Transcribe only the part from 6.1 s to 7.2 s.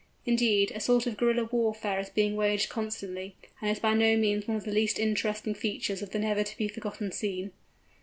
never to be forgotten